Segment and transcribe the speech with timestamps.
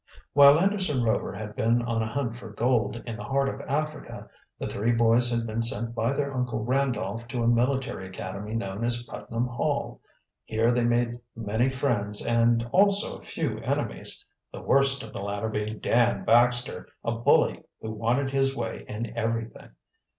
[0.33, 4.27] While Anderson Rover had been on a hunt for gold in the heart of Africa,
[4.57, 8.83] the three boys had been sent by their Uncle Randolph to a military academy known
[8.83, 10.01] as Putnam Hall.
[10.43, 15.49] Here they made many friends and also a few enemies, the worst of the latter
[15.49, 19.69] being Dan Baxter, a bully who wanted his way in everything.